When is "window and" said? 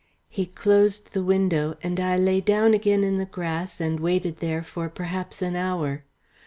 1.23-1.99